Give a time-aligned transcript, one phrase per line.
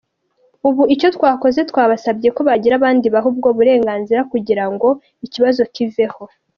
[0.67, 4.89] Ubu icyo twakoze, twabasabye ko bagira abandi baha ubwo burenganzira kugira ngo
[5.25, 6.23] ikibazo kiveho.